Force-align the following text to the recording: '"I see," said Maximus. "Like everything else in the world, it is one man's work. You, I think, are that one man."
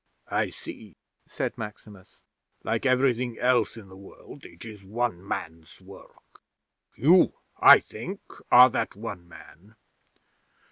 '"I 0.31 0.49
see," 0.49 0.95
said 1.27 1.59
Maximus. 1.59 2.23
"Like 2.63 2.87
everything 2.87 3.37
else 3.37 3.77
in 3.77 3.87
the 3.87 3.95
world, 3.95 4.45
it 4.45 4.65
is 4.65 4.83
one 4.83 5.23
man's 5.27 5.79
work. 5.79 6.41
You, 6.95 7.35
I 7.59 7.81
think, 7.81 8.19
are 8.51 8.71
that 8.71 8.95
one 8.95 9.27
man." 9.27 9.75